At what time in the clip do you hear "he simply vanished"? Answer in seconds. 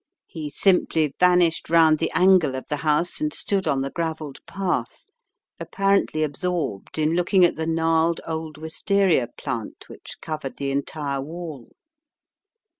0.25-1.69